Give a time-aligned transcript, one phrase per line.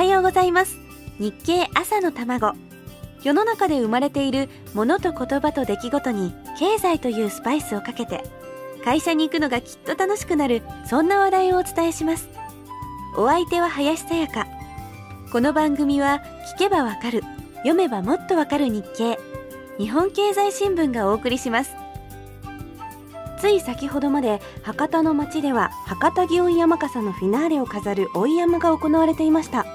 [0.00, 0.78] はようございます。
[1.18, 2.54] 日経朝の卵。
[3.22, 8.24] 世の中で生まれているものと言葉と出来事に経済というスパイスをかけて
[8.82, 12.30] 会社に行くのがきっと楽しくなるそんな話題をお伝えします。
[13.14, 14.46] お相手は林さやか。
[15.32, 16.22] この番組は
[16.56, 17.22] 聞けばわかる
[17.56, 19.18] 読めばもっとわかる日経。
[19.76, 21.76] 日本経済新聞がお送りします。
[23.38, 29.66] つい先ほどまで博多の町では博多祇園山笠のフィナーレを飾る追い山が行われていました。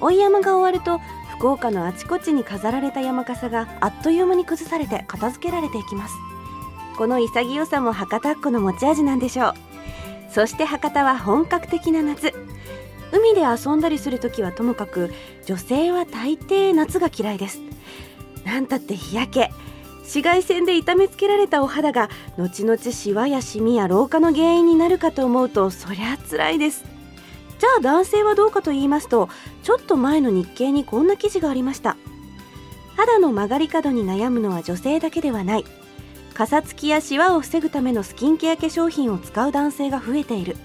[0.00, 1.00] 追い山が終わると
[1.36, 6.14] 福岡のあちこちに飾られた山笠があっという間に崩されて片付けられていきます。
[6.96, 9.54] この潔さも博多っ子の持ち味なんでしょう。
[10.30, 12.32] そして博多は本格的な夏。
[13.12, 15.12] 海で遊んだりする時はともかく
[15.46, 17.60] 女性は大抵夏が嫌いです。
[18.44, 19.50] なんたって日焼け。
[20.00, 22.08] 紫外線で痛めつけられたお肌が
[22.38, 26.95] 後々シワやシミや老化の原因になるかと思うとそりゃ辛いです。
[27.58, 29.28] じゃあ男性はどうかと言いますと
[29.62, 31.96] ちょっと前の日経にこんな記事がありました。
[32.96, 35.64] 肌の曲がり角に悩むのは女性だけではない。
[36.34, 40.56] かさつきやシワを防ぐためのスキンケア化粧品を使う男性が増えている。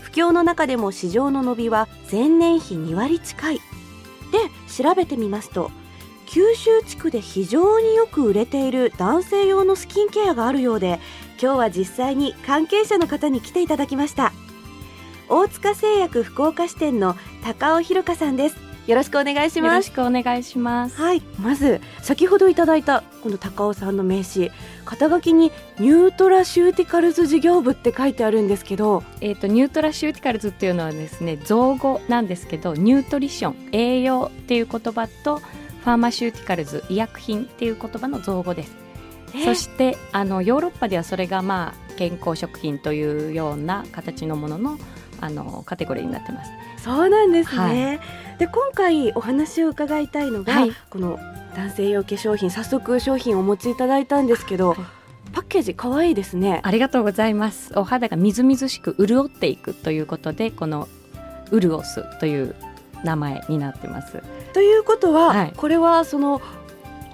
[0.00, 3.60] 不況の中でも市場の伸びは前年比2割近い。
[4.32, 5.70] で調べてみますと
[6.26, 10.98] 九州地区で非常によく売れている男性用のスキンケアがあるようで
[11.40, 14.32] 今日は実際に関係者の方に来ていただきました。
[15.28, 18.56] 大塚製薬福岡支店の高尾弘香さんです。
[18.86, 19.72] よろしくお願いします。
[19.72, 20.96] よろしくお願いします。
[20.96, 21.22] はい。
[21.40, 24.52] まず先ほどいただいたこの高尾さんの名刺。
[24.84, 29.02] 肩書きに nutraceuticals事業部って書いてあるんですけど。
[29.20, 38.76] えっ、と nutraceuticals っていうのはですね造語なんですけど nutrition 栄養っていう言葉と pharmaceuticals 医薬品っていう言葉の造語です、
[39.44, 44.78] そしてあのヨーロッパではそれがまあ健康食品というような形のものの
[45.20, 46.50] あのカテゴリーになってます。
[46.82, 51.18] そうなんですね、はい、で今回お話を伺いたいのが、はい、この
[51.56, 54.78] 男性用化粧品早速商品をお持ちいただいたんですけど、はい、
[55.32, 56.60] パッケージ可愛いですね。
[56.62, 57.72] ありがとうございます。
[57.76, 60.88] お肌がみずみずしく潤っていくということでこの
[61.50, 62.54] ウルオスという
[63.04, 64.22] 名前になってます。
[64.52, 66.40] ということは、はい、これはその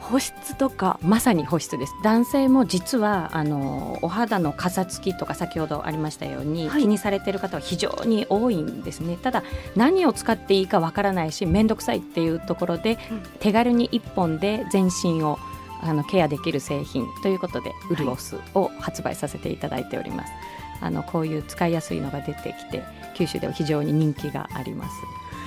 [0.03, 1.95] 保湿とかまさに保湿です。
[2.03, 9.17] 男性も実はあのお肌のかさつきとか先ほどありましたように、はい、気にされている方は非常に多いんですね。
[9.17, 9.43] ただ
[9.77, 15.39] 何を使っていいかわからないし面倒くさいっていうところで、うん、手軽に1本で全身を
[15.83, 20.41] あのケアできる製品ということでウルオスを発売させていただいております、はい、
[20.83, 22.85] あのこういう使いやすいのが出てきて
[23.15, 24.95] 九州では非常に人気があります、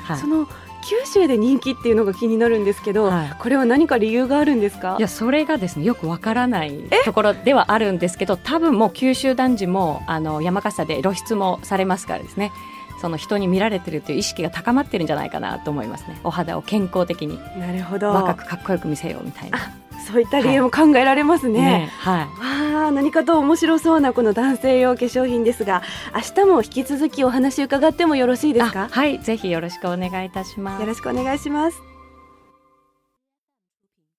[0.04, 0.48] はい、その
[0.88, 4.96] 九州で人気っていうのが気になるんですけど、はい、これは何か理由があるんですか？
[5.00, 12.52] いやそれがですねよくわからないところではあるんですけど多分もう九州男児もあの山笠で露出もされますからですね。
[13.02, 16.20] その人に見られてるという意識が高まってるんじゃないかなと思いますね。
[16.24, 17.38] お肌を健康的に。
[17.60, 18.08] なるほど。
[18.08, 19.60] 若くかっこよく見せようみたいな。
[20.08, 21.60] そういった理由も考えられますね。
[21.60, 22.28] はい、ねはい、
[22.88, 25.82] あ何かと面白そうなこの男性用化粧品ですが、
[26.14, 28.90] 明日も引き続きお話伺ってもよろしいですか？
[28.92, 30.82] はい、ぜひよろしくお願いいたします。
[30.82, 31.95] よろしくお願いします。